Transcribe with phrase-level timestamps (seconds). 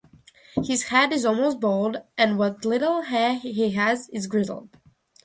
[0.63, 4.75] His head is almost bald and what little hair he has is grizzled.